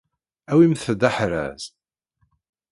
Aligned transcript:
Awimt-d 0.51 1.01
aḥraz. 1.09 1.63